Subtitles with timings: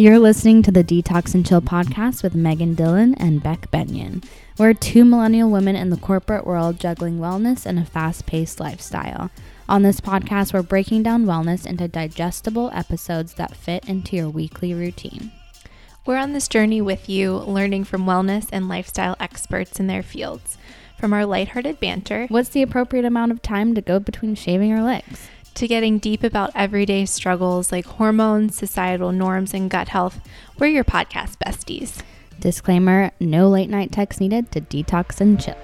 [0.00, 4.22] You're listening to the Detox and Chill podcast with Megan Dillon and Beck Benyon.
[4.56, 9.30] We're two millennial women in the corporate world juggling wellness and a fast paced lifestyle.
[9.68, 14.72] On this podcast, we're breaking down wellness into digestible episodes that fit into your weekly
[14.72, 15.32] routine.
[16.06, 20.56] We're on this journey with you, learning from wellness and lifestyle experts in their fields.
[20.98, 24.82] From our lighthearted banter What's the appropriate amount of time to go between shaving your
[24.82, 25.28] legs?
[25.54, 30.20] To getting deep about everyday struggles like hormones, societal norms, and gut health,
[30.58, 32.02] we're your podcast besties.
[32.38, 35.56] Disclaimer no late night texts needed to detox and chill.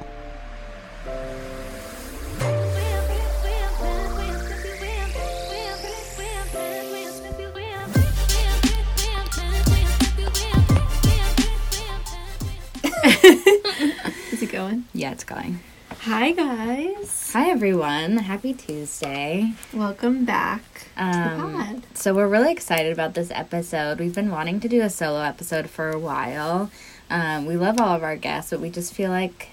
[14.32, 14.84] Is it going?
[14.92, 15.60] Yeah, it's going.
[16.00, 17.30] Hi, guys.
[17.32, 18.18] Hi, everyone.
[18.18, 19.52] Happy Tuesday.
[19.72, 20.62] Welcome back
[20.96, 21.82] to the Um, pod.
[21.94, 23.98] so, we're really excited about this episode.
[23.98, 26.70] We've been wanting to do a solo episode for a while.
[27.10, 29.48] Um, we love all of our guests, but we just feel like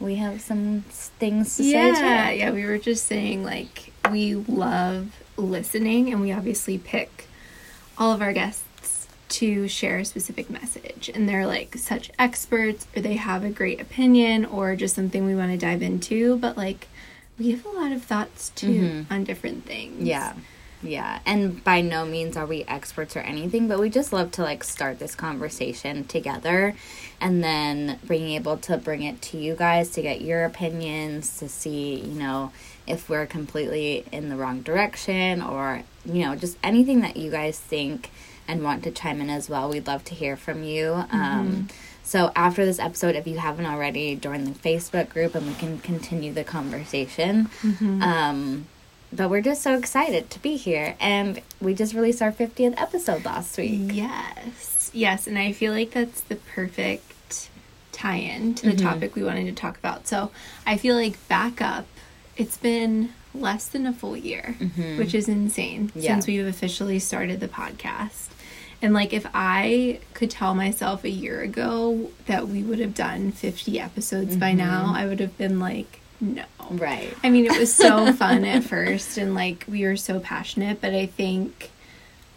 [0.00, 0.84] we have some
[1.18, 6.32] things to say Yeah, yeah, we were just saying like we love listening and we
[6.32, 7.26] obviously pick
[7.98, 8.62] all of our guests
[9.38, 13.80] to share a specific message and they're like such experts or they have a great
[13.80, 16.88] opinion or just something we want to dive into, but like
[17.38, 19.12] we have a lot of thoughts too mm-hmm.
[19.12, 20.02] on different things.
[20.02, 20.34] Yeah.
[20.82, 21.20] Yeah.
[21.24, 24.64] And by no means are we experts or anything, but we just love to like
[24.64, 26.74] start this conversation together
[27.20, 31.48] and then being able to bring it to you guys to get your opinions, to
[31.48, 32.50] see, you know,
[32.88, 37.58] if we're completely in the wrong direction or, you know, just anything that you guys
[37.58, 38.10] think
[38.48, 39.68] and want to chime in as well.
[39.70, 41.04] We'd love to hear from you.
[41.12, 41.68] Um,
[42.02, 45.78] so after this episode, if you haven't already, join the Facebook group and we can
[45.78, 47.50] continue the conversation.
[48.02, 48.66] Um,
[49.12, 53.24] but we're just so excited to be here, and we just released our 50th episode
[53.24, 53.90] last week.
[53.94, 54.90] Yes.
[54.92, 57.48] Yes, and I feel like that's the perfect
[57.92, 58.86] tie-in to the Mm-hmm.
[58.86, 60.06] topic we wanted to talk about.
[60.06, 60.30] So,
[60.66, 61.86] I feel like back up,
[62.36, 64.56] it's been less than a full year,
[64.98, 66.00] which is insane Mm-hmm.
[66.00, 66.14] Yeah.
[66.14, 68.28] since we've officially started the podcast.
[68.80, 73.32] And like if I could tell myself a year ago that we would have done
[73.32, 74.58] 50 episodes by Mm-hmm.
[74.58, 76.44] now, I would have been like, no.
[76.70, 77.12] Right.
[77.24, 80.92] I mean, it was so fun at first, and like we were so passionate, but
[80.94, 81.70] I think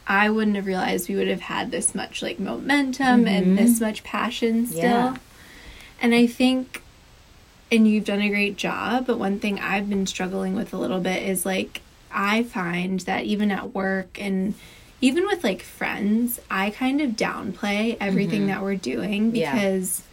[0.07, 4.03] I wouldn't have realized we would have had this much like momentum and this much
[4.03, 4.81] passion still.
[4.81, 5.17] Yeah.
[6.01, 6.81] And I think,
[7.71, 10.99] and you've done a great job, but one thing I've been struggling with a little
[10.99, 11.81] bit is like,
[12.11, 14.53] I find that even at work and
[15.01, 18.47] even with like friends, I kind of downplay everything mm-hmm.
[18.49, 19.53] that we're doing Yeah.
[19.53, 20.03] because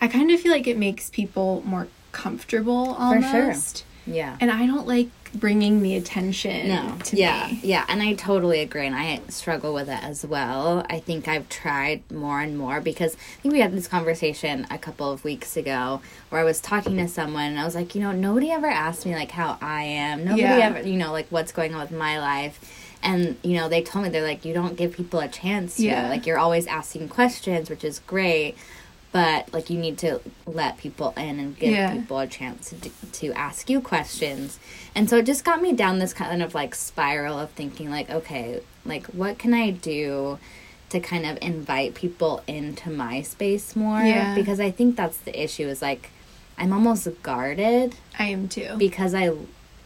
[0.00, 3.42] I kind of feel like it makes people more comfortable For sure.
[3.42, 3.84] almost.
[4.06, 4.36] Yeah.
[4.40, 6.96] And I don't like bringing the attention No.
[7.04, 7.48] to Yeah.
[7.50, 7.60] me.
[7.62, 7.84] Yeah.
[7.88, 8.86] And I totally agree.
[8.86, 10.84] And I struggle with it as well.
[10.90, 14.76] I think I've tried more and more because I think we had this conversation a
[14.78, 18.00] couple of weeks ago where I was talking to someone and I was like, you
[18.02, 20.24] know, nobody ever asked me like how I am.
[20.24, 20.58] Nobody Yeah.
[20.74, 22.58] ever, you know, like what's going on with my life.
[23.02, 25.82] And, you know, they told me, they're like, you don't give people a chance to.
[25.84, 26.08] Yeah.
[26.08, 28.56] Like, you're always asking questions, which is great.
[29.10, 31.92] But, like, you need to let people in and give Yeah.
[31.92, 34.58] people a chance to, to ask you questions.
[34.94, 38.08] And so it just got me down this kind of like spiral of thinking, like,
[38.08, 40.38] okay, like, what can I do
[40.90, 44.00] to kind of invite people into my space more?
[44.00, 44.34] Yeah.
[44.34, 46.10] Because I think that's the issue is like,
[46.56, 48.76] I'm almost guarded I am too.
[48.78, 49.32] because I,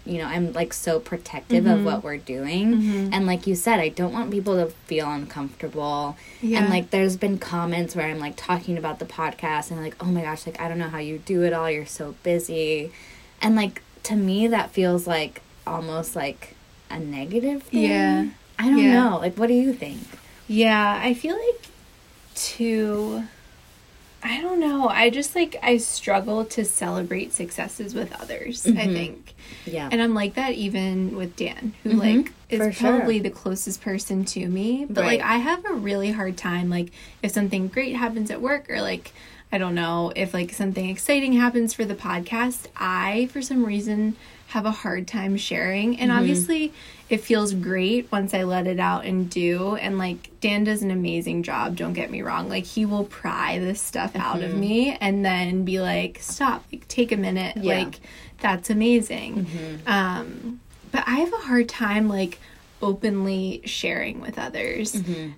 [0.07, 1.85] you know, I'm like so protective of Mm-hmm.
[1.85, 3.13] what we're doing.
[3.13, 6.17] And like you said, I don't want people to feel uncomfortable.
[6.41, 6.61] Yeah.
[6.61, 10.07] And like there's been comments where I'm like talking about the podcast and like, oh
[10.07, 11.71] my gosh, like I don't know how you do it all.
[11.71, 12.93] You're so busy.
[13.43, 16.55] And like to me that feels like almost like
[16.91, 17.83] a negative thing.
[17.91, 18.27] Yeah.
[18.59, 18.93] I don't Yeah.
[19.11, 19.19] know.
[19.19, 20.01] Like what do you think?
[20.49, 21.67] Yeah, I feel like
[22.35, 23.25] to
[24.27, 24.89] I don't know.
[24.89, 28.93] I just like I struggle to celebrate successes with others, I mm-hmm.
[28.93, 29.35] think.
[29.65, 29.89] Yeah.
[29.91, 31.99] And I'm like that even with Dan, who mm-hmm.
[31.99, 32.91] like is for sure.
[32.91, 34.85] probably the closest person to me.
[34.85, 35.21] But Right.
[35.21, 36.89] like I have a really hard time like
[37.23, 39.13] if something great happens at work or like
[39.53, 44.17] I don't know, if like something exciting happens for the podcast, I for some reason
[44.49, 45.99] have a hard time sharing.
[45.99, 46.21] And mm-hmm.
[46.21, 46.73] obviously
[47.09, 49.77] it feels great once I let it out and do.
[49.77, 52.49] And like Dan does an amazing job, don't get me wrong.
[52.49, 54.61] Like he will pry this stuff out of mm-hmm.
[54.61, 57.57] me and then be like, stop, like take a minute.
[57.57, 57.79] Yeah.
[57.79, 58.01] Like
[58.41, 59.47] that's amazing.
[59.47, 59.89] Mm-hmm.
[59.89, 60.61] Um,
[60.93, 62.39] but I have a hard time like
[62.83, 64.95] openly sharing with others.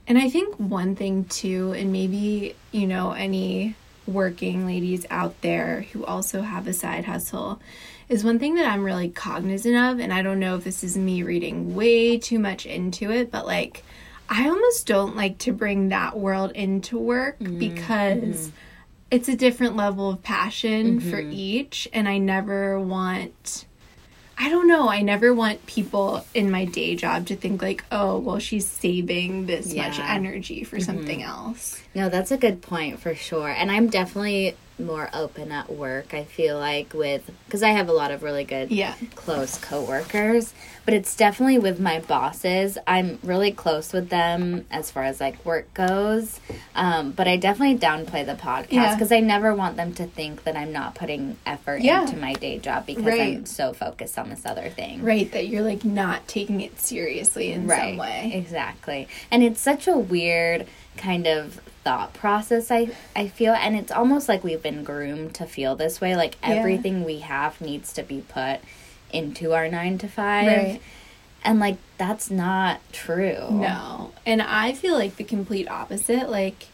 [0.07, 3.75] And I think one thing too, and maybe, you know, any
[4.07, 7.61] working ladies out there who also have a side hustle
[8.09, 10.01] is one thing that I'm really cognizant of.
[10.01, 13.47] And I don't know if this is me reading way too much into it, but
[13.47, 13.85] like,
[14.29, 17.59] I almost don't like to bring that world into work Mm-hmm.
[17.59, 18.51] because
[19.11, 21.33] it's a different level of passion for Mm-hmm.
[21.33, 23.65] each and I never want
[24.41, 28.19] I don't know, I never want people in my day job to think like, "Oh,
[28.19, 29.91] well she's saving this much Yeah.
[29.95, 30.15] Mm-hmm.
[30.27, 33.49] energy for something else." No, that's a good point for sure.
[33.49, 36.15] And I'm definitely more open at work.
[36.15, 38.95] I feel like with because I have a lot of really good Yeah.
[39.15, 40.53] close coworkers,
[40.85, 42.77] but it's definitely with my bosses.
[42.87, 46.41] I'm really close with them as far as like work goes.
[46.75, 48.95] Um, but I definitely downplay the podcast Yeah.
[48.95, 52.03] because I never want them to think that I'm not putting effort Yeah.
[52.03, 53.37] into my day job because Right.
[53.39, 55.03] I'm so focused on this other thing.
[55.03, 58.31] Right, that you're like not taking it seriously in some way.
[58.35, 59.09] Exactly.
[59.31, 60.67] And it's such a weird
[60.97, 65.47] kind of thought process I I feel and it's almost like we've been groomed to
[65.47, 66.51] feel this way like Yeah.
[66.51, 68.61] everything we have needs to be put
[69.11, 70.47] into our 9 to 5.
[70.47, 70.81] Right.
[71.43, 73.49] And like that's not true.
[73.51, 74.13] No.
[74.27, 76.29] And I feel like the complete opposite.
[76.29, 76.67] Like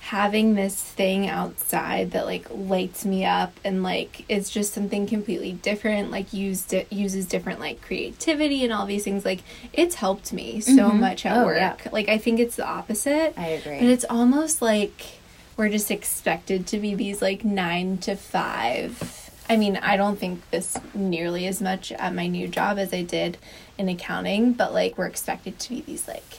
[0.00, 5.52] having this thing outside that like lights me up and like it's just something completely
[5.52, 9.40] different like used it uses different like creativity and all these things like
[9.72, 10.90] it's helped me so mm-hmm.
[10.90, 11.90] oh, much at Oh, work yeah.
[11.92, 13.80] like i think it's the opposite I agree.
[13.80, 15.18] but it's almost like
[15.58, 19.30] we're just expected to be these like nine to five.
[19.50, 23.02] I mean, I don't think this nearly as much at my new job as I
[23.02, 23.38] did
[23.76, 26.38] in accounting, but like we're expected to be these like,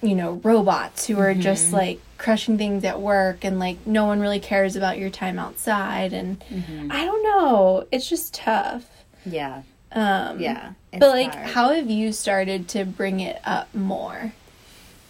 [0.00, 1.76] you know, robots who are just mm-hmm.
[1.76, 6.12] like crushing things at work and like no one really cares about your time outside.
[6.12, 6.42] And
[6.90, 8.84] I don't know, it's just tough.
[9.26, 9.62] yeah.
[9.92, 10.72] Um, Yeah.
[10.92, 11.50] It's But like, hard.
[11.50, 14.32] how have you started to bring it up more?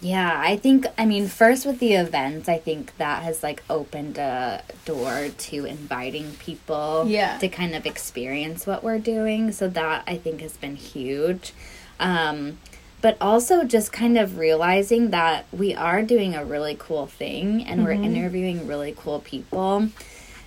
[0.00, 4.19] Yeah, I think I mean first with the events, I think that has like opened
[4.19, 7.38] a door to inviting people Yeah.
[7.38, 9.52] to kind of experience what we're doing.
[9.52, 11.52] So that I think has been huge.
[11.99, 12.58] Um
[13.05, 17.85] but also just kind of realizing that we are doing a really cool thing and
[17.85, 18.05] we're mm-hmm.
[18.05, 19.89] interviewing really cool people.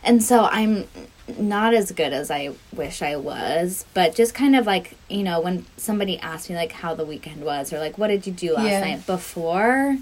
[0.03, 0.87] And so I'm
[1.37, 5.39] not as good as I wish I was, but just kind of like, you know,
[5.39, 8.55] when somebody asked me like how the weekend was or like what did you do
[8.55, 8.79] last Yeah.
[8.79, 9.95] night before,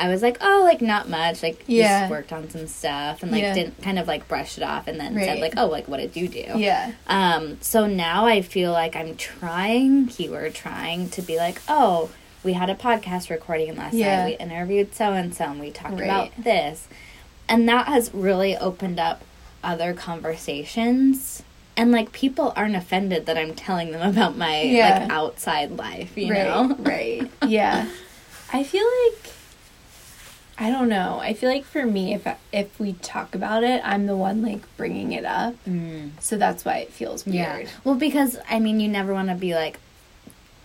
[0.00, 2.02] I was like, oh, like not much, like Yeah.
[2.02, 3.52] just worked on some stuff and like Yeah.
[3.54, 6.14] didn't kind of like brush it off and then said like, oh, like what did
[6.16, 6.44] you do?
[6.56, 6.92] Yeah.
[7.08, 12.10] Um, so now I feel like I'm trying, keyword trying, to be like, oh,
[12.44, 14.22] we had a podcast recording last Yeah.
[14.24, 14.38] night.
[14.38, 16.04] We interviewed so and so and we talked Right.
[16.04, 16.86] about this.
[17.48, 19.22] And that has really opened up
[19.64, 21.42] other conversations.
[21.76, 25.00] And like people aren't offended that I'm telling them about my Yeah.
[25.00, 26.76] like outside life, you right, know?
[26.78, 27.30] right.
[27.46, 27.88] Yeah.
[28.52, 29.30] I feel like
[30.60, 31.20] I don't know.
[31.22, 34.42] I feel like for me if I, if we talk about it, I'm the one
[34.42, 35.54] like bringing it up.
[36.20, 37.56] So that's why it feels Yeah.
[37.56, 37.68] weird.
[37.84, 39.78] Well, because I mean, you never want to be like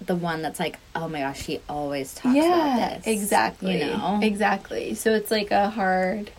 [0.03, 3.07] the one that's like, oh my gosh, she always talks Yeah, about this.
[3.07, 3.79] exactly.
[3.79, 4.19] You know?
[4.21, 4.95] Exactly.
[4.95, 6.31] So it's like a hard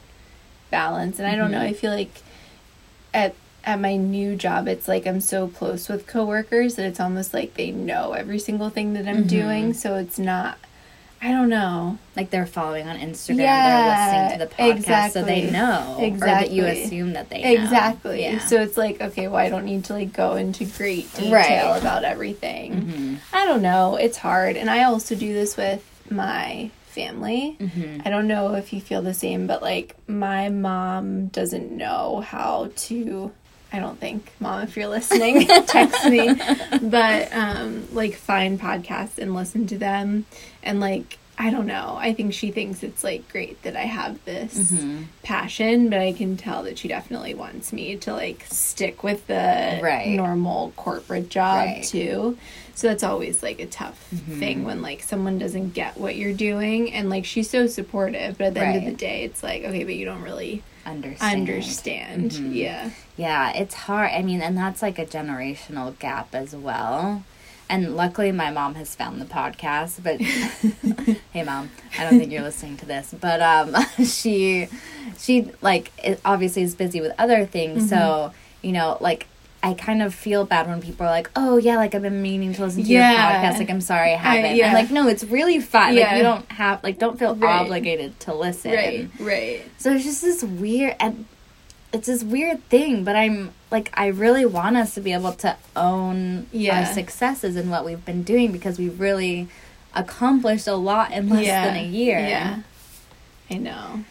[0.70, 1.66] balance and I don't know, Mm-hmm.
[1.68, 2.22] I feel like
[3.12, 3.34] at
[3.66, 7.54] at my new job it's like I'm so close with coworkers that it's almost like
[7.54, 9.16] they know every single thing that Mm-hmm.
[9.16, 10.58] I'm doing, so it's not
[11.24, 11.96] I don't know.
[12.16, 16.12] Like they're following on Instagram, Yeah, they're listening to the podcast, so they know, exactly.
[16.12, 17.62] or that you assume that they know.
[17.62, 18.22] Exactly.
[18.22, 18.38] Yeah.
[18.40, 21.46] So it's like, okay, well, I don't need to like go into great detail Right.
[21.48, 21.78] Mm-hmm.
[21.80, 23.18] about everything.
[23.32, 23.96] I don't know.
[23.96, 24.56] It's hard.
[24.58, 27.56] And I also do this with my family.
[27.58, 28.02] Mm-hmm.
[28.06, 32.70] I don't know if you feel the same, but like my mom doesn't know how
[32.76, 33.32] to.
[33.74, 36.40] I don't think, mom, if you're listening, text me.
[36.80, 40.26] But um, like find podcasts and listen to them,
[40.62, 41.96] and like I don't know.
[41.98, 45.02] I think she thinks it's like great that I have this Mm-hmm.
[45.24, 49.80] passion, but I can tell that she definitely wants me to like stick with the
[49.82, 50.14] Right.
[50.16, 51.82] normal corporate job Right.
[51.82, 52.38] too.
[52.76, 53.98] So that's always like a tough
[54.38, 58.48] thing when like someone doesn't get what you're doing and like she's so supportive, but
[58.48, 61.48] at the end of the day it's like, okay, but you don't really Understand.
[61.48, 62.32] understand.
[62.32, 62.90] Yeah.
[63.16, 64.10] Yeah, it's hard.
[64.12, 67.24] I mean, and that's like a generational gap as well.
[67.68, 70.02] And luckily, my mom has found the podcast.
[70.02, 70.20] But
[71.32, 73.14] hey, mom, I don't think you're listening to this.
[73.18, 73.74] But um,
[74.04, 74.68] she,
[75.18, 75.90] she like
[76.24, 77.88] obviously is busy with other things.
[77.88, 78.66] So Mm-hmm.
[78.66, 79.26] you know, like
[79.64, 82.52] I kind of feel bad when people are like, "Oh yeah, like I've been meaning
[82.54, 83.10] to listen to Yeah.
[83.10, 83.18] your
[83.52, 83.58] podcast.
[83.58, 84.68] Like I'm sorry I haven't." yeah.
[84.68, 85.94] I'm like, "No, it's really fun.
[85.94, 86.16] Like Yeah.
[86.16, 87.60] you don't have like don't feel Right.
[87.62, 89.08] obligated to listen." Right.
[89.18, 89.62] Right.
[89.78, 91.24] So it's just this weird and
[91.92, 95.56] it's this weird thing, but I'm like I really want us to be able to
[95.74, 96.80] own Yeah.
[96.80, 99.48] our successes and what we've been doing because we've really
[99.94, 102.18] accomplished a lot in less than a year.
[102.18, 102.56] Yeah.
[103.50, 104.04] I know.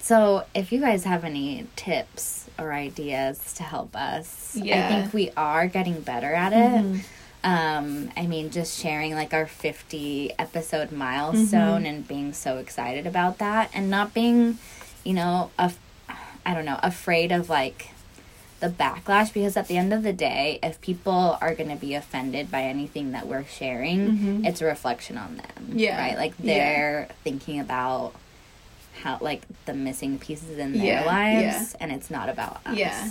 [0.00, 4.86] So if you guys have any tips or ideas to help us, Yeah.
[4.86, 7.04] I think we are getting better at it.
[7.44, 11.86] Um, I mean, just sharing like our 50 episode milestone Mm-hmm.
[11.86, 14.58] and being so excited about that and not being,
[15.04, 15.78] you know, af-
[16.46, 17.88] I don't know, afraid of like
[18.60, 21.94] the backlash because at the end of the day, if people are going to be
[21.94, 25.46] offended by anything that we're sharing, it's a reflection on them.
[25.64, 25.78] Mm-hmm.
[25.80, 26.00] Yeah.
[26.00, 26.16] Right?
[26.16, 28.12] Like they're thinking about
[29.02, 31.76] how like the missing pieces in their Yeah, lives yeah.
[31.80, 32.76] and it's not about us.
[32.76, 33.10] Yeah.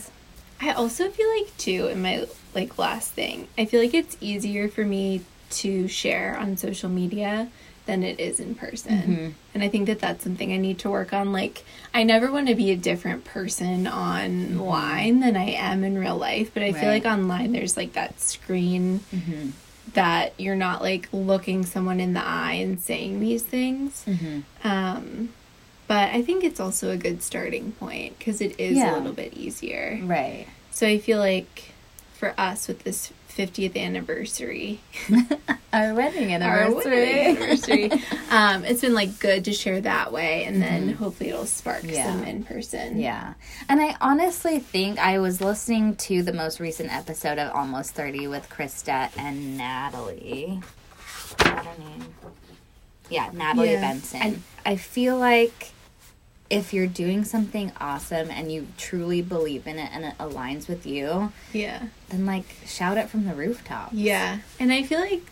[0.62, 4.70] I also feel like too in my like last thing, I feel like it's easier
[4.70, 5.22] for me
[5.52, 7.50] to share on social media
[7.88, 8.98] than it is in person.
[9.02, 9.30] Mm-hmm.
[9.56, 11.34] And I think that that's something I need to work on.
[11.34, 16.16] Like I never want to be a different person online than I am in real
[16.16, 16.90] life, but I feel Mm-hmm.
[16.92, 19.02] Like online there's like that screen
[19.94, 24.06] that you're not like looking someone in the eye and saying these things.
[24.08, 24.40] Mm-hmm.
[24.68, 25.30] Um
[25.92, 28.94] but I think it's also a good starting point because it is Yeah.
[28.94, 30.00] a little bit easier.
[30.04, 30.48] Right.
[30.72, 31.74] So I feel like
[32.14, 34.80] for us with this 50th anniversary,
[35.74, 36.92] Our wedding our anniversary.
[36.92, 37.92] wedding anniversary,
[38.30, 41.90] um, it's been like good to share that way, and then hopefully it'll spark Mm-hmm.
[41.90, 42.06] Yeah.
[42.12, 42.98] some in person.
[42.98, 43.34] Yeah.
[43.68, 48.28] And I honestly think I was listening to the most recent episode of Almost 30
[48.30, 50.62] with Krista and Natalie.
[51.40, 52.06] That her name?
[53.10, 53.82] Yeah, Natalie Yeah.
[53.82, 54.22] Benson.
[54.22, 55.72] And- I feel like
[56.52, 60.86] if you're doing something awesome and you truly believe in it and it aligns with
[60.86, 63.94] you, yeah, then like shout it from the rooftops.
[63.94, 64.40] yeah.
[64.60, 65.24] And I feel like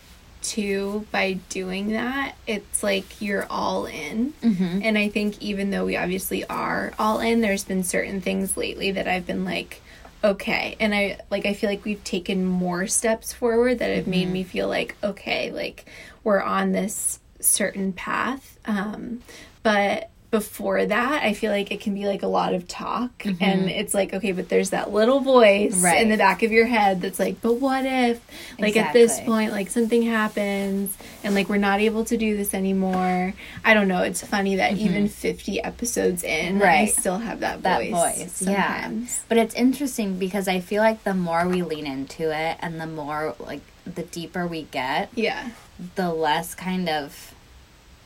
[0.42, 4.32] too by doing that, it's like you're all in.
[4.42, 4.80] Mm-hmm.
[4.82, 8.90] And I think even though we obviously are all in, there's been certain things lately
[8.92, 9.82] that I've been like,
[10.24, 10.76] okay.
[10.80, 14.42] And I like I feel like we've taken more steps forward that have made me
[14.42, 15.84] feel like, okay, like
[16.24, 18.58] we're on this certain path.
[18.64, 19.20] Um
[19.62, 23.68] but before that, I feel like it can be like a lot of talk and
[23.68, 26.00] it's like, okay, but there's that little voice Right.
[26.02, 28.20] in the back of your head that's like, but what if
[28.58, 32.54] like at this point like something happens and like we're not able to do this
[32.54, 33.34] anymore.
[33.64, 34.02] I don't know.
[34.02, 36.62] It's funny that even 50 episodes in, I Mm-hmm.
[36.62, 36.88] Right.
[36.92, 38.18] still have that, that voice.
[38.18, 38.42] voice.
[38.42, 38.90] Yeah.
[39.28, 42.86] But it's interesting because I feel like the more we lean into it and the
[42.86, 45.50] more like the deeper we get, Yeah.
[45.96, 47.34] the less kind of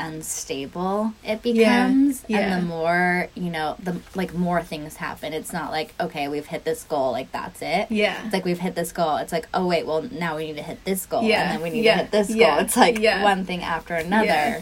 [0.00, 2.38] unstable it becomes yeah.
[2.56, 6.46] and the more you know the like more things happen it's not like okay we've
[6.46, 8.24] hit this goal like that's it Yeah.
[8.24, 10.62] it's like we've hit this goal it's like oh wait well now we need to
[10.62, 12.76] hit this goal Yeah, and then we need yeah, to hit this goal yeah, it's
[12.76, 13.22] like yeah.
[13.22, 14.60] one thing after another Yeah.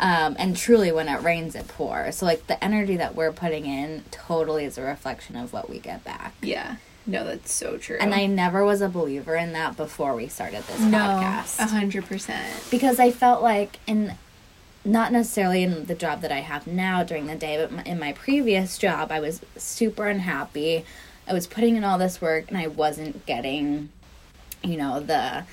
[0.00, 3.66] um, and truly when it rains it pours so like the energy that we're putting
[3.66, 6.76] in totally is a reflection of what we get back Yeah.
[7.04, 7.98] No, that's so true.
[8.00, 11.66] and i never was a believer in that before we started this no, podcast a
[11.66, 12.46] hundred percent.
[12.70, 14.14] because I felt like in
[14.84, 18.12] not necessarily in the job that I have now during the day, but in my
[18.12, 20.84] previous job, I was super unhappy.
[21.28, 23.90] I was putting in all this work and I wasn't getting,
[24.62, 25.44] you know, the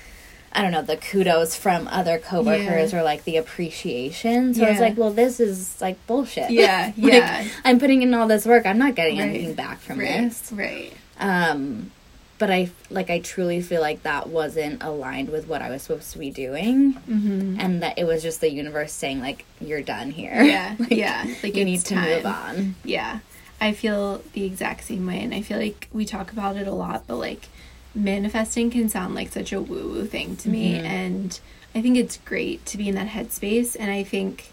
[0.52, 4.52] I don't know, the kudos from other coworkers or like the appreciation.
[4.52, 6.50] So I was like, well, this is like bullshit.
[6.50, 7.46] Yeah, Like, yeah.
[7.64, 8.66] I'm putting in all this work.
[8.66, 10.22] I'm not getting Right, anything back from Right.
[10.28, 10.50] this.
[10.50, 10.92] Right.
[11.20, 11.92] Um,
[12.40, 16.10] but I like I truly feel like that wasn't aligned with what I was supposed
[16.14, 17.60] to be doing, Mm-hmm.
[17.60, 20.42] and that it was just the universe saying like you're done here.
[20.42, 20.74] Yeah.
[20.80, 21.24] Like, yeah.
[21.44, 22.08] Like you need to time.
[22.10, 22.74] move on.
[22.82, 23.20] Yeah.
[23.60, 25.20] I feel the exact same way.
[25.22, 27.48] And I feel like we talk about it a lot, but like
[27.94, 30.74] manifesting can sound like such a woo woo thing to me.
[30.76, 30.86] Mm-hmm.
[30.86, 31.40] And
[31.74, 33.76] I think it's great to be in that headspace.
[33.78, 34.50] And I think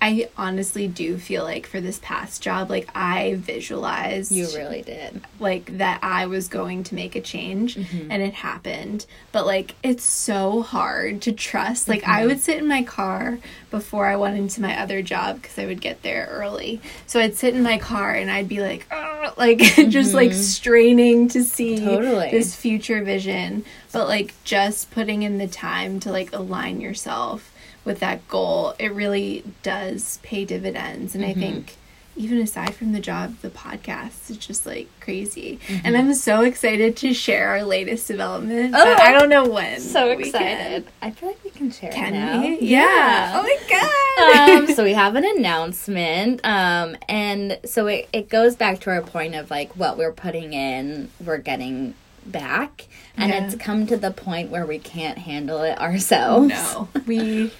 [0.00, 5.22] I honestly do feel like for this past job, like I visualized You really did.
[5.40, 8.10] like that I was going to make a change Mm-hmm.
[8.10, 9.06] and it happened.
[9.32, 11.88] But like it's so hard to trust.
[11.88, 12.10] Like Mm-hmm.
[12.10, 13.38] I would sit in my car
[13.70, 16.80] before I went into my other job because I would get there early.
[17.06, 18.86] So I'd sit in my car and I'd be like,
[19.36, 21.86] like just like straining to see Mm-hmm.
[21.86, 22.30] Totally.
[22.30, 23.64] this future vision.
[23.92, 27.52] But like just putting in the time to like align yourself
[27.86, 31.14] with that goal, it really does pay dividends.
[31.14, 31.30] And Mm-hmm.
[31.38, 31.76] I think
[32.18, 35.60] even aside from the job, the podcast is just like crazy.
[35.84, 38.72] And I'm so excited to share our latest development.
[38.74, 38.88] Mm-hmm.
[38.88, 39.80] Oh, I don't know when.
[39.80, 40.86] So excited.
[41.02, 42.40] I feel like we can share Can, it now.
[42.40, 42.58] we?
[42.60, 43.32] Yeah.
[43.34, 44.58] Oh my god.
[44.68, 49.02] um, so we have an announcement, um, and so it, it goes back to our
[49.02, 51.92] point of like what we're putting in, we're getting
[52.24, 52.86] back,
[53.18, 53.44] and Yeah.
[53.46, 56.48] it's come to the point where we can't handle it ourselves.
[56.48, 56.88] no.
[57.06, 57.52] We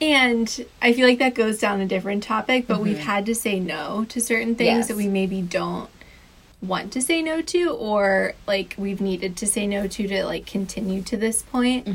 [0.00, 3.58] and I feel like that goes down a different topic, but we've had to say
[3.60, 4.76] no to certain things Mm-hmm.
[4.78, 4.88] Yes.
[4.88, 5.88] that we maybe don't
[6.62, 10.46] want to say no to or like we've needed to say no to to like
[10.46, 11.86] continue to this point.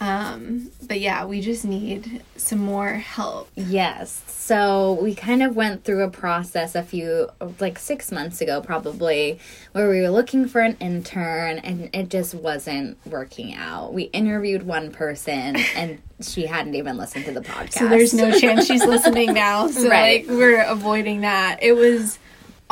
[0.00, 3.48] Um, but yeah, we just need some more help.
[3.54, 4.22] Yes.
[4.26, 9.38] So we kind of went through a process a few, like six months ago, probably,
[9.72, 13.94] where we were looking for an intern and it just wasn't working out.
[13.94, 17.74] We interviewed one person and she hadn't even listened to the podcast.
[17.78, 19.66] So there's no chance she's listening now.
[19.72, 20.26] So Right.
[20.28, 21.58] like we're avoiding that.
[21.62, 22.18] It was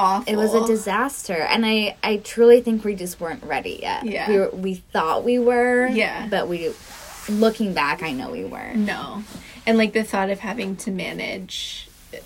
[0.01, 0.33] awful.
[0.33, 4.05] It was a disaster, and I I truly think we just weren't ready yet.
[4.05, 4.29] Yeah.
[4.31, 5.87] we were, we thought we were.
[5.89, 6.27] Yeah.
[6.31, 6.73] but we,
[7.29, 8.77] looking back, I know we weren't.
[8.79, 9.23] No.
[9.67, 12.19] And like the thought of having to manage uh,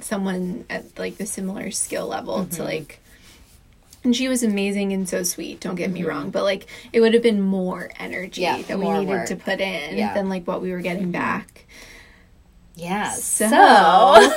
[0.00, 2.50] someone at like the similar skill level Mm-hmm.
[2.56, 3.00] to like
[4.04, 6.28] and she was amazing and so sweet, don't get me Mm-hmm.
[6.28, 9.26] wrm, but like it would have been more energy Yeah, that we needed work.
[9.28, 10.14] to put in Yeah.
[10.14, 11.64] Than like what we were getting back.
[12.78, 13.10] Yeah.
[13.10, 14.32] So, So,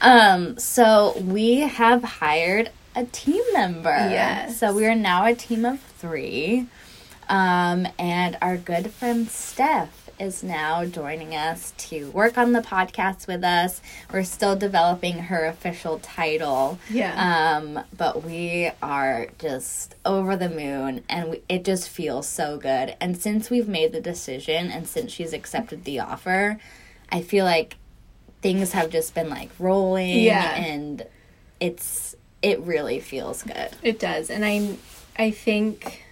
[0.00, 3.90] um, so we have hired a team member.
[3.90, 4.58] Yes.
[4.58, 6.66] So we are now a team of three,
[7.28, 13.26] um, and our good friend Steph is now joining us to work on the podcast
[13.26, 13.80] with us.
[14.12, 16.78] We're still developing her official title.
[16.90, 17.56] Yeah.
[17.58, 22.96] Um, but we are just over the moon and we, it just feels so good.
[23.00, 26.58] And since we've made the decision and since she's accepted the offer,
[27.10, 27.76] I feel like
[28.42, 30.54] things have just been like rolling Yeah.
[30.54, 31.06] and
[31.60, 33.70] it's it really feels good.
[33.82, 34.28] It does.
[34.30, 34.76] And I
[35.16, 36.03] I think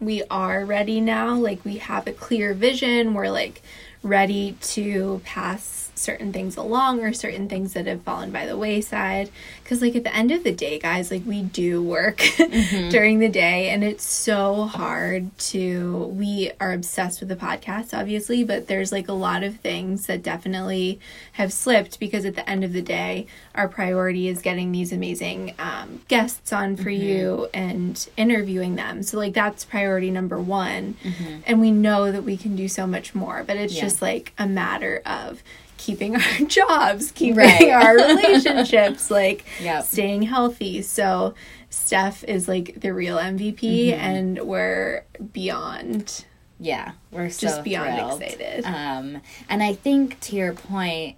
[0.00, 1.34] we are ready now.
[1.34, 3.14] Like we have a clear vision.
[3.14, 3.62] We're like
[4.02, 9.30] ready to pass certain things along or certain things that have fallen by the wayside.
[9.64, 12.88] Cuz like at the end of the day guys like we do work mm-hmm.
[12.96, 18.44] during the day and it's so hard to we are obsessed with the podcast obviously
[18.44, 21.00] but there's like a lot of things that definitely
[21.32, 25.54] have slipped because at the end of the day our priority is getting these amazing
[25.58, 27.02] um, guests on for mm-hmm.
[27.02, 29.02] you and interviewing them.
[29.02, 30.94] So like that's priority number one.
[31.02, 31.38] Mm-hmm.
[31.46, 33.82] And we know that we can do so much more but it's Yeah.
[33.82, 35.42] just like a matter of
[35.84, 37.70] keeping our jobs keeping Right.
[37.70, 39.84] our relationships like Yep.
[39.84, 41.34] staying healthy so
[41.70, 44.00] steph is like the real mvp Mm-hmm.
[44.00, 46.24] and we're beyond
[46.58, 48.22] Yeah, we're so just beyond thrilled.
[48.22, 51.16] excited Um, and I think to your point,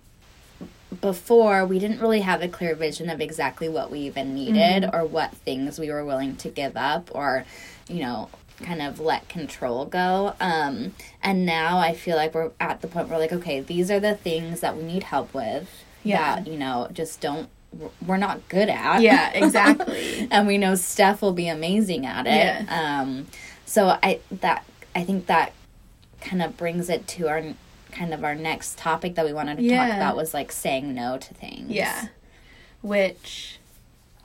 [1.00, 4.97] before we didn't really have a clear vision of exactly what we even needed Mm-hmm.
[4.97, 7.45] or what things we were willing to give up or,
[7.88, 8.28] you know,
[8.62, 10.34] kind of let control go.
[10.40, 14.00] Um, and now I feel like we're at the point where like, okay, these are
[14.00, 15.69] the things that we need help with.
[16.02, 16.36] Yeah.
[16.36, 17.49] That, you know, just don't.
[18.06, 19.02] We're not good at.
[19.02, 22.66] yeah exactly and we know Steph will be amazing at it.
[22.73, 23.26] Um,
[23.66, 24.64] so I that
[24.95, 25.52] I think that
[26.23, 27.42] kind of brings it to our
[27.92, 31.19] kind of our next topic that we wanted to talk about was like saying no
[31.19, 31.71] to things.
[31.71, 32.08] yeah
[32.82, 33.58] which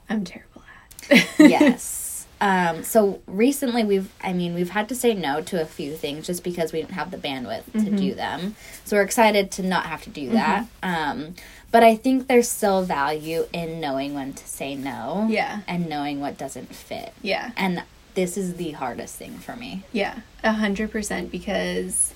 [0.10, 0.62] i'm terrible
[1.10, 1.84] at yes.
[2.42, 6.26] Um, so recently we've I mean we've had to say no to a few things
[6.28, 7.96] just because we didn't have the bandwidth to Mm-hmm.
[7.96, 8.56] do them.
[8.84, 10.66] So we're excited to not have to do that.
[10.82, 11.36] Um,
[11.72, 15.28] but I think there's still value in knowing when to say no.
[15.30, 15.62] Yeah.
[15.68, 17.14] And knowing what doesn't fit.
[17.22, 17.84] yeah And
[18.16, 19.84] this is the hardest thing for me.
[19.94, 22.14] Yeah, a hundred percent because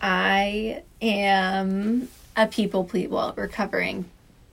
[0.00, 4.04] I am a people please well, recovering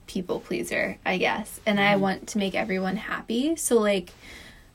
[0.08, 1.60] people pleaser, I guess.
[1.66, 3.56] And I want to make everyone happy.
[3.56, 4.12] So like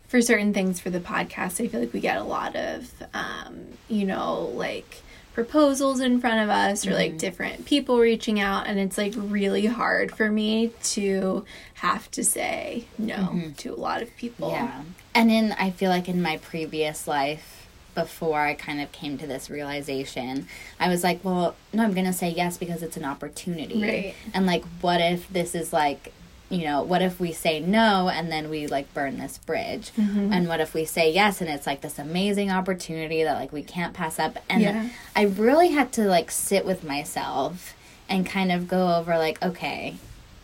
[0.09, 3.67] for certain things for the podcast, I feel like we get a lot of um,
[3.89, 5.03] you know, like
[5.37, 9.67] proposals in front of us or like different people reaching out and it's like really
[9.67, 14.51] hard for me to have to say no to a lot of people.
[14.51, 14.83] Yeah.
[15.15, 19.27] And in I feel like in my previous life before I kind of came to
[19.27, 20.49] this realization,
[20.81, 23.83] I was like, well, no, I'm going to say yes because it's an opportunity.
[23.83, 24.15] Right.
[24.33, 26.15] And like what if this is like
[26.49, 29.91] you know, what if we say no and then we like burn this bridge?
[29.99, 30.33] Mm-hmm.
[30.33, 33.63] And what if we say yes and it's like this amazing opportunity that like we
[33.63, 34.39] can't pass up?
[34.49, 34.89] And Yeah.
[35.15, 37.75] I really had to like sit with myself
[38.09, 39.97] and kind of go over like, okay,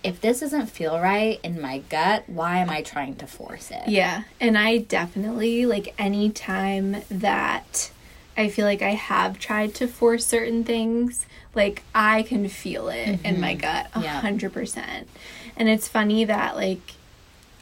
[0.03, 3.87] if this doesn't feel right in my gut, why am I trying to force it?
[3.87, 7.93] Yeah, and I definitely like any time that
[8.37, 13.21] I feel like I have tried to force certain things, like I can feel it
[13.25, 14.21] in my gut a Yeah.
[15.57, 16.95] And it's funny that like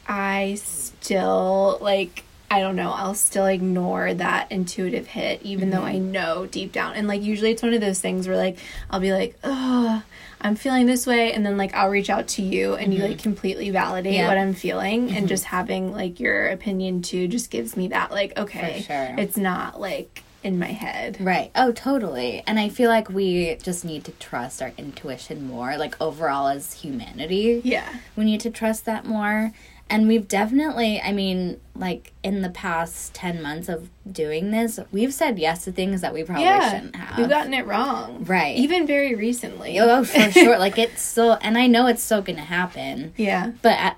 [0.07, 5.93] I still like I don't know, I'll still ignore that intuitive hit even though I
[5.93, 6.11] Mm-hmm.
[6.11, 6.95] know deep down.
[6.95, 8.57] And like usually it's one of those things where like
[8.89, 10.03] I'll be like, oh,
[10.41, 13.19] I'm feeling this way and then like I'll reach out to you and you like
[13.19, 14.21] completely validate Mm-hmm.
[14.21, 14.27] Yeah.
[14.27, 18.37] what I'm feeling and just having like your opinion too just gives me that like
[18.37, 19.15] okay, sure.
[19.17, 21.17] it's not like in my head.
[21.19, 21.51] Right.
[21.55, 22.43] Oh, totally.
[22.47, 25.77] And I feel like we just need to trust our intuition more.
[25.77, 27.87] Like overall as humanity, Yeah.
[28.15, 29.51] we need to trust that more.
[29.89, 35.13] And we've definitely, I mean, like in the past 10 months of doing this, we've
[35.13, 37.17] said yes to things that we probably yeah, shouldn't have.
[37.17, 38.23] we've gotten it wrong.
[38.23, 38.55] Right.
[38.55, 39.77] Even very recently.
[39.81, 40.57] Oh, for sure.
[40.57, 43.13] like it's still, and I know it's still going to happen.
[43.17, 43.51] yeah.
[43.61, 43.97] But at,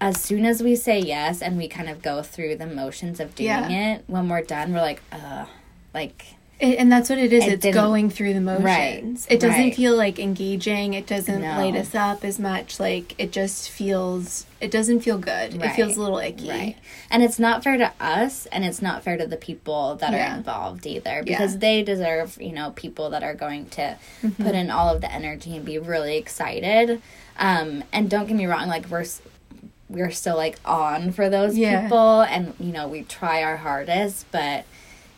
[0.00, 3.34] as soon as we say yes and we kind of go through the motions of
[3.34, 3.96] doing Yeah.
[3.96, 5.44] it, when we're done, we're like, uh,
[5.94, 6.24] like,
[6.60, 7.44] It, and that's what it is.
[7.46, 8.64] It it's going through the motions.
[8.64, 9.74] Right, It doesn't right.
[9.74, 10.92] feel like engaging.
[10.92, 11.56] It doesn't No.
[11.56, 12.78] light us up as much.
[12.78, 14.44] Like it just feels.
[14.60, 15.54] It doesn't feel good.
[15.54, 16.50] It feels a little icky.
[16.50, 16.76] Right.
[17.10, 20.34] And it's not fair to us and it's not fair to the people that Yeah.
[20.34, 21.22] are involved either Yeah.
[21.22, 24.42] because they deserve, you know, people that are going to Mm-hmm.
[24.44, 27.00] put in all of the energy and be really excited.
[27.38, 29.06] Um and don't get me wrong, like we're
[29.88, 31.82] we're still like on for those Yeah.
[31.84, 34.64] people and you know, we try our hardest, but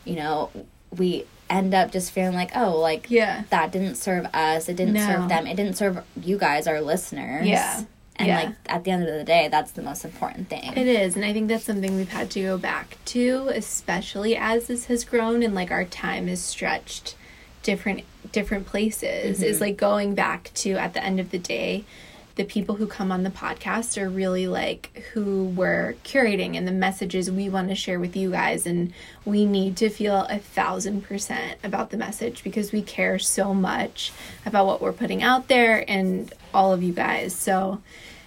[0.05, 0.51] you know,
[0.97, 3.43] we end up just feeling like, oh, like Yeah.
[3.51, 5.07] that didn't serve us, it didn't No.
[5.07, 7.47] serve them, it didn't serve you guys, our listeners.
[7.47, 7.83] Yeah.
[8.17, 8.37] And Yeah.
[8.37, 10.73] like at the end of the day, that's the most important thing.
[10.77, 14.67] It is, and I think that's something we've had to go back to, especially as
[14.67, 17.17] this has grown and like our time is stretched
[17.63, 19.43] different different places.
[19.43, 19.65] Is mm-hmm.
[19.65, 21.85] like going back to at the end of the day,
[22.37, 26.73] the people who come on the podcast are really like who we're curating and the
[26.73, 28.67] messages we want to share with you guys.
[28.67, 28.93] And
[29.25, 34.13] we need to feel a thousand percent about the message because we care so much
[34.47, 37.35] about what we're putting out there and all of you guys.
[37.35, 37.83] So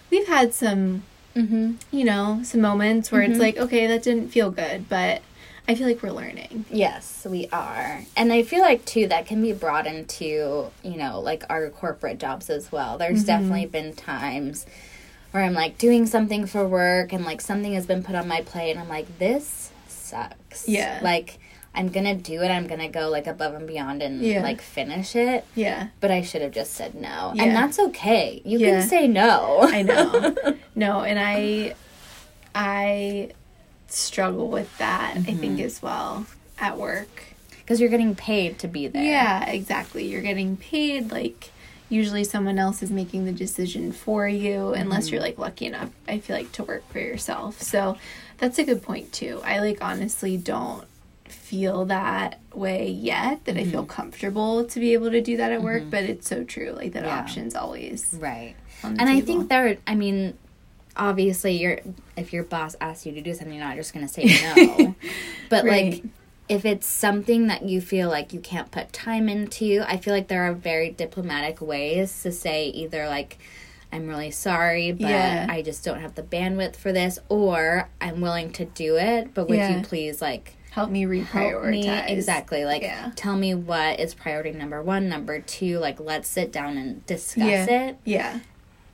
[0.10, 1.04] we've had some
[1.36, 1.74] mm-hmm.
[1.91, 3.41] you know, some moments where it's mm-hmm.
[3.41, 5.22] like, okay, that didn't feel good, but
[5.67, 6.65] I feel like we're learning.
[6.69, 8.04] Yes, we are.
[8.15, 12.19] And I feel like too that can be brought into, you know, like our corporate
[12.19, 12.97] jobs as well.
[12.97, 13.25] There's Mm-hmm.
[13.28, 14.65] definitely been times
[15.32, 18.41] where I'm like doing something for work and like something has been put on my
[18.41, 20.67] plate and I'm like this sucks.
[20.69, 20.99] Yeah.
[21.01, 21.39] Like
[21.73, 22.47] I'm going to do it.
[22.49, 24.41] I'm going to go like above and beyond and Yeah.
[24.43, 27.34] like finish it, Yeah, but I should have just said no.
[27.36, 27.43] Yeah.
[27.43, 28.41] And that's okay.
[28.45, 28.80] You Yeah.
[28.80, 29.60] can say no.
[29.63, 30.36] I know.
[30.75, 31.73] no, and I,
[32.54, 33.32] I
[33.95, 35.13] struggle with that.
[35.15, 35.65] I think mm-hmm.
[35.65, 36.25] as well
[36.60, 37.23] at work.
[37.65, 39.03] Cuz you're getting paid to be there.
[39.03, 40.08] Yeah, exactly.
[40.08, 41.51] You're getting paid like.
[41.88, 45.13] Usually, someone else is making the decision for you, unless mm-hmm.
[45.13, 45.91] you're like lucky enough.
[46.08, 47.62] I feel like to work for yourself.
[47.62, 47.95] So,
[48.39, 49.39] that's a good point too.
[49.45, 50.86] I like honestly don't
[51.25, 53.91] feel that way yet that I feel mm-hmm.
[53.91, 56.71] comfortable to be able to do that at work, but it's so true.
[56.71, 57.19] Like that Yeah.
[57.19, 58.55] option's always Right.
[58.84, 60.36] And I think there, I mean,
[60.97, 61.79] obviously, you're
[62.17, 64.95] if your boss asks you to do something, you're not just going to say no.
[65.49, 65.93] but Right.
[65.93, 66.03] like,
[66.47, 70.27] if it's something that you feel like you can't put time into, I feel like
[70.27, 73.38] there are very diplomatic ways to say either like.
[73.93, 75.47] I'm really sorry, but Yeah.
[75.49, 79.47] I just don't have the bandwidth for this, or I'm willing to do it, but
[79.47, 79.77] would Yeah.
[79.77, 81.69] you please like help me help reprioritize.
[81.71, 83.12] me exactly like Yeah.
[83.15, 87.69] tell me what is priority number one number two like let's sit down and discuss
[87.69, 88.39] it Yeah.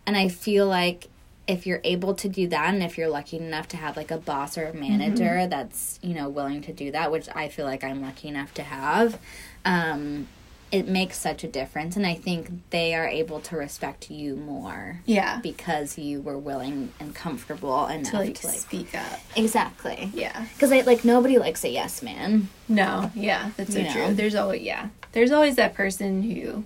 [0.06, 1.08] and I feel like
[1.48, 4.18] if you're able to do that and if you're lucky enough to have like a
[4.18, 5.50] boss or a manager Mm-hmm.
[5.50, 8.64] that's, you know, willing to do that, which I feel like I'm lucky enough to
[8.64, 9.20] have,
[9.66, 10.28] um,
[10.72, 11.98] it makes such a difference.
[11.98, 15.40] And I think they are able to respect you more Yeah.
[15.44, 18.56] because you were willing and comfortable enough To like, to like.
[18.58, 19.20] speak up.
[19.36, 20.10] Exactly.
[20.14, 20.46] Yeah.
[20.54, 22.48] Because I like nobody likes a yes man.
[22.70, 23.12] No.
[23.16, 23.52] Yeah.
[23.58, 23.92] That's so You know.
[23.94, 24.14] true.
[24.14, 24.90] There's always yeah.
[25.12, 26.64] There's always that person who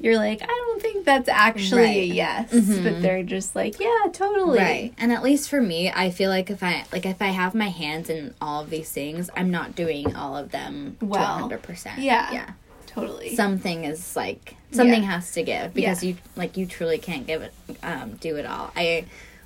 [0.00, 2.12] you're like, I don't think that's actually a Right.
[2.12, 2.82] yes, Mhm.
[2.84, 4.58] but they're just like, yeah, totally.
[4.58, 4.92] Right.
[4.98, 7.68] And at least for me, I feel like if I like if I have my
[7.68, 11.98] hands in all of these things, I'm not doing all of them Well, 100%.
[11.98, 12.32] yeah.
[12.32, 12.50] Yeah.
[12.86, 13.34] Totally.
[13.34, 15.10] Something is like something Yeah.
[15.12, 16.10] has to give because Yeah.
[16.10, 17.52] you like you truly can't give it
[17.82, 18.72] um do it all.
[18.76, 19.04] I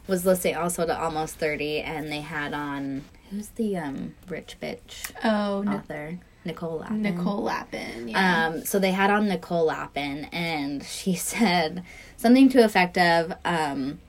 [0.09, 5.13] was listening also to Almost 30 and they had on who's the um rich bitch
[5.23, 6.19] oh, author?
[6.45, 7.03] Nicole Lapin.
[7.03, 8.09] Nicole Lapin.
[8.09, 8.47] Yeah.
[8.47, 11.85] Um, so they had on Nicole Lapin and she said
[12.17, 14.01] something to effect of, um,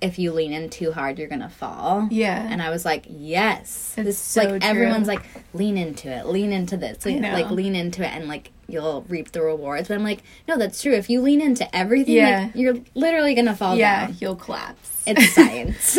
[0.00, 2.46] "If you lean in too hard, you're gonna fall." Yeah.
[2.50, 4.70] and I was like, "Yes." It's this so like true.
[4.70, 5.22] everyone's like,
[5.54, 9.42] "Lean into it, lean into this, like lean into it, and like you'll reap the
[9.42, 10.92] rewards." But I'm like, "No, that's true.
[10.92, 12.42] If you lean into everything, Yeah.
[12.44, 15.02] like, you're literally gonna fall yeah, down." you'll collapse.
[15.06, 15.98] It's science.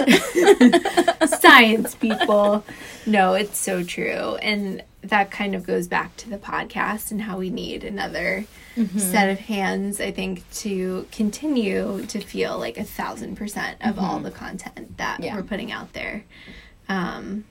[1.41, 2.63] science people
[3.05, 7.37] no it's so true and that kind of goes back to the podcast and how
[7.37, 8.45] we need another
[8.77, 8.99] Mm-hmm.
[8.99, 14.19] set of hands i think to continue to feel like a thousand percent of all
[14.19, 15.23] the content that Mm-hmm.
[15.23, 15.35] Yeah.
[15.35, 16.23] we're putting out there
[16.87, 17.43] um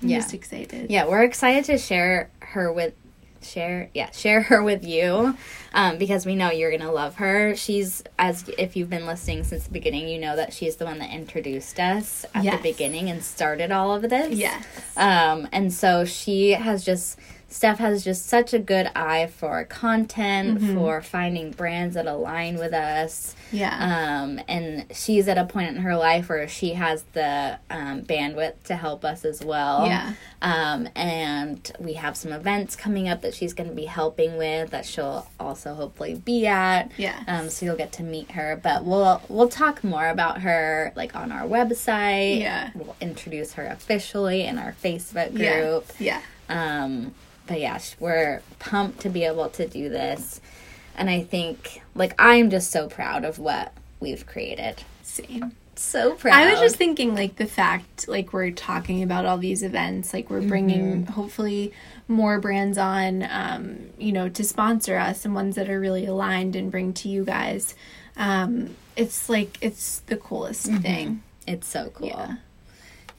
[0.00, 0.18] i'm Yeah.
[0.18, 2.94] just excited Yeah, we're excited to share her with
[3.42, 5.36] share yeah share her with you
[5.72, 9.64] um, because we know you're gonna love her she's as if you've been listening since
[9.64, 12.56] the beginning you know that she's the one that introduced us at Yes.
[12.56, 14.64] the beginning and started all of this Yes.
[14.96, 17.18] um, and so she has just
[17.50, 20.74] Steph has just such a good eye for content, Mm-hmm.
[20.76, 23.34] for finding brands that align with us.
[23.50, 23.74] Yeah.
[24.22, 28.62] Um, and she's at a point in her life where she has the um, bandwidth
[28.64, 29.86] to help us as well.
[29.86, 30.12] Yeah.
[30.42, 34.70] Um, and we have some events coming up that she's going to be helping with
[34.70, 36.92] that she'll also hopefully be at.
[36.98, 37.24] Yes.
[37.26, 41.16] Um, so you'll get to meet her, but we'll we'll talk more about her like
[41.16, 42.40] on our website.
[42.40, 42.70] Yeah.
[42.74, 45.60] We'll introduce her officially in our Facebook yeah.
[45.60, 45.86] group.
[45.98, 46.20] Yeah.
[46.50, 47.14] Um,
[47.48, 50.40] but yeah, sh- we're pumped to be able to do this.
[50.96, 54.82] And I think, like, I'm just so proud of what we've created.
[55.02, 55.52] Same.
[55.76, 56.34] So proud.
[56.34, 60.28] I was just thinking, like, the fact, like, we're talking about all these events, like,
[60.28, 61.12] we're bringing Mm-hmm.
[61.12, 61.72] hopefully
[62.08, 66.56] more brands on, um, you know, to sponsor us and ones that are really aligned
[66.56, 67.76] and bring to you guys.
[68.16, 71.22] Um, it's like, it's the coolest thing.
[71.46, 72.08] It's so cool.
[72.08, 72.34] Yeah.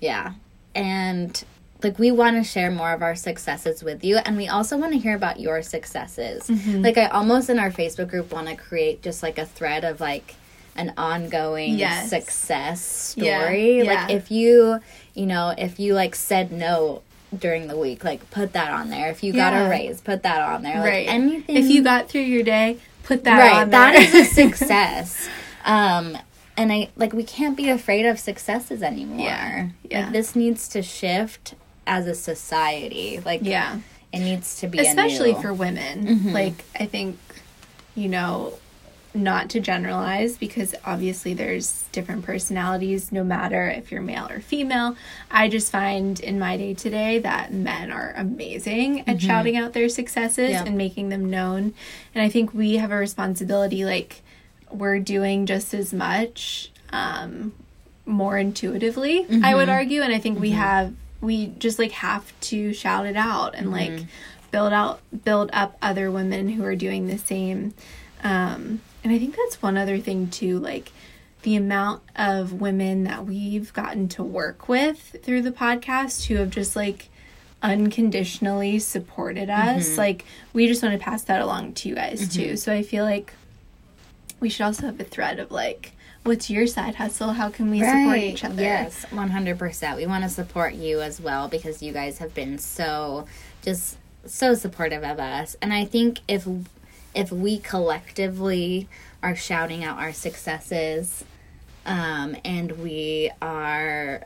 [0.02, 0.34] Yeah.
[0.76, 1.42] And
[1.82, 4.92] like we want to share more of our successes with you and we also want
[4.94, 6.48] to hear about your successes.
[6.48, 6.82] Mm-hmm.
[6.82, 10.02] Like I almost in our Facebook group want to create just like a thread of
[10.02, 10.36] like
[10.76, 12.10] an ongoing Yes.
[12.10, 13.78] success story.
[13.84, 13.94] yeah.
[14.06, 14.80] Like if you,
[15.14, 17.02] you know, if you like said no
[17.38, 19.10] during the week, like put that on there.
[19.10, 20.76] If you got a raise, put that on there.
[20.80, 21.08] Like Right.
[21.08, 23.94] anything If you got through your day, put that right on there.
[23.94, 25.28] that is a success
[25.66, 26.18] um
[26.56, 30.04] and i like we can't be afraid of successes anymore Yeah, yeah.
[30.04, 31.54] like this needs to shift
[31.90, 33.80] as a society like yeah.
[34.14, 36.06] it needs to be especially a for women.
[36.06, 36.30] Mm-hmm.
[36.30, 37.18] like i think
[37.96, 38.54] you know
[39.12, 44.96] not to generalize because obviously there's different personalities no matter if you're male or female.
[45.32, 49.74] I just find in my day to day that men are amazing at shouting out
[49.74, 50.64] their successes Yeah.
[50.64, 51.74] and making them known.
[52.14, 54.22] And i think we have a responsibility like
[54.72, 57.54] we're doing just as much um
[58.06, 60.04] more intuitively i would argue.
[60.04, 63.92] And i think we have we just like have to shout it out and like
[63.92, 64.06] mm-hmm.
[64.52, 67.74] build out build up other women who are doing the same.
[68.24, 70.92] Um and i think that's one other thing too like
[71.44, 76.50] the amount of women that we've gotten to work with through the podcast who have
[76.50, 77.10] just like
[77.62, 79.98] unconditionally supported us mm-hmm.
[79.98, 82.50] like we just want to pass that along to you guys mm-hmm.
[82.50, 82.58] too.
[82.58, 83.34] So i feel like
[84.40, 85.94] we should also have a thread of like
[86.30, 87.34] what's your side hustle?
[87.34, 88.62] How can we support each other?
[88.62, 93.26] Yes 100% we want to support you as well because you guys have been so
[93.64, 95.56] just so supportive of us.
[95.62, 96.48] And i think if
[97.16, 98.88] if we collectively
[99.24, 101.26] are shouting out our successes
[101.86, 104.24] um, and we are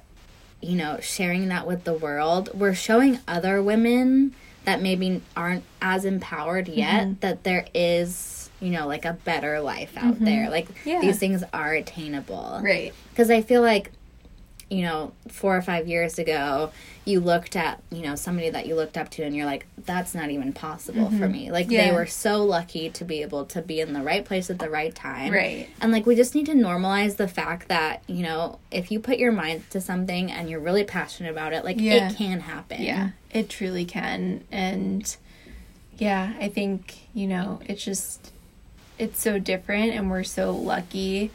[0.62, 4.36] you know sharing that with the world we're showing other women
[4.66, 7.14] that maybe aren't as empowered yet Mm-hmm.
[7.22, 10.90] that there is you know like a better life out there like Mm-hmm.
[10.90, 11.02] Yeah.
[11.02, 13.92] these things are attainable right because I feel like,
[14.70, 16.72] you know, four or five years ago,
[17.06, 20.16] you looked at, you know, somebody that you looked up to and you're like, that's
[20.16, 21.52] not even possible for me.
[21.52, 21.96] Like, they Mm-hmm.
[21.96, 24.96] Were so lucky to be able to be in the right place at the right
[24.96, 25.32] time.
[25.32, 25.68] Right.
[25.80, 29.20] And, like, we just need to normalize the fact that, you know, if you put
[29.20, 32.10] your mind to something and you're really passionate about it, like, Yeah.
[32.10, 32.82] it can happen.
[32.82, 34.44] Yeah, it truly can.
[34.52, 35.16] And
[36.00, 38.32] yeah, I think, you know, it's just,
[38.98, 41.32] it's so different and we're so lucky,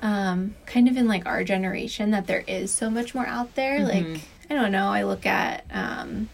[0.00, 3.84] um, kind of in like our generation that there is so much more out there.
[3.84, 6.28] Like, I don't know, I look at, um,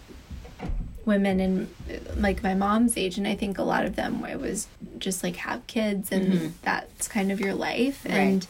[1.05, 1.71] women in
[2.17, 5.37] like my mom's age and i think a lot of them it was just like
[5.37, 8.05] have kids and that's kind of your life.
[8.05, 8.47] And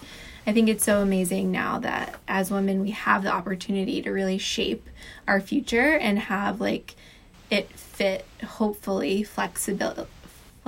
[0.46, 4.38] I think it's so amazing now that as women we have the opportunity to really
[4.38, 4.88] shape
[5.28, 6.96] our future and have like
[7.50, 10.08] it fit hopefully flexible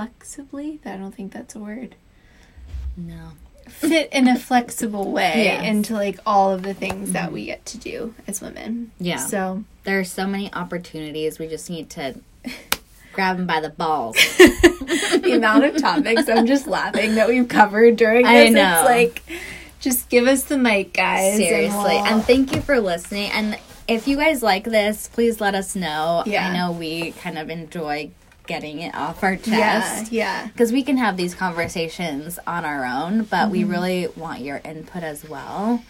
[0.04, 0.80] flexibly.
[0.84, 1.94] I don't think that's a word.
[2.96, 3.32] No.
[3.68, 5.64] Fit in a flexible way Yes.
[5.64, 8.90] into like all of the things that we get to do as women.
[8.98, 9.16] Yeah.
[9.18, 11.38] So There are so many opportunities.
[11.38, 12.16] We just need to
[13.12, 14.16] grab them by the balls.
[14.38, 18.32] the amount of topics I'm just laughing that we've covered during this.
[18.32, 18.80] I know.
[18.80, 19.22] It's like
[19.78, 21.34] just give us the mic, guys.
[21.34, 21.78] and Seriously.
[21.78, 23.30] we'll- And thank you for listening.
[23.30, 26.22] And if you guys like this, please let us know.
[26.26, 26.48] Yeah.
[26.48, 28.10] I know we kind of enjoy
[28.50, 30.10] getting it off our chest.
[30.12, 30.46] yeah.
[30.48, 33.70] Because we can have these conversations on our own, but we Mm-hmm.
[33.70, 35.82] really want your input as well.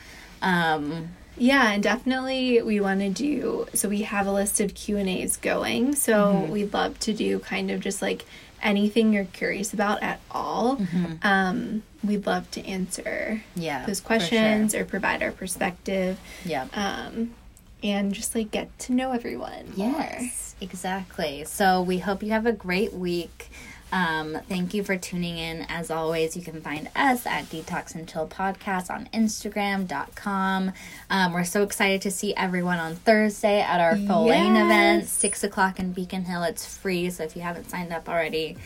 [0.43, 5.37] Um, Yeah, and definitely we want to do so we have a list of Q&As
[5.39, 5.95] going.
[5.95, 6.53] So Mm-hmm.
[6.53, 8.27] we'd love to do kind of just like
[8.63, 10.77] anything you're curious about at all.
[10.77, 11.13] Mm-hmm.
[11.23, 13.85] Um we'd love to answer yeah.
[13.87, 16.67] those questions or provide our perspective Yeah.
[16.75, 17.33] um
[17.83, 20.01] and just like get to know everyone more.
[20.01, 21.45] Yes, exactly.
[21.45, 23.51] So we hope you have a great week.
[23.93, 25.67] Um, thank you for tuning in.
[25.69, 30.73] As always, you can find us at Detox and Chill Podcast on Instagram.com.
[31.11, 35.45] Um, we're so excited to see everyone on Thursday at our Full Lane event, 6
[35.45, 36.45] o'clock in Beacon Hill.
[36.45, 38.57] It's free, so if you haven't signed up already,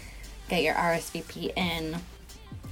[0.49, 1.97] get your RSVP in.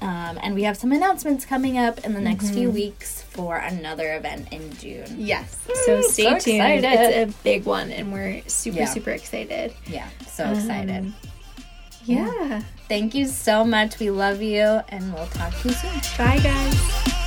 [0.02, 2.74] Um, and we have some announcements coming up in the next few Mm-hmm.
[2.74, 5.06] weeks for another event in June.
[5.16, 5.56] Yes.
[5.86, 6.60] So stay so tuned.
[6.84, 6.84] excited.
[7.30, 8.86] It's a big one, and we're super, Yeah.
[8.86, 9.72] super excited.
[9.86, 11.04] Yeah, so excited.
[11.06, 11.14] Um,
[12.04, 12.62] Yeah.
[12.88, 14.00] Thank you so much.
[14.00, 16.00] We love you, and we'll talk to you soon.
[16.18, 17.21] Bye, guys.